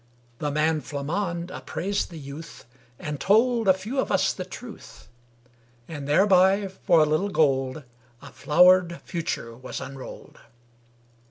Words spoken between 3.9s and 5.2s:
of us the truth;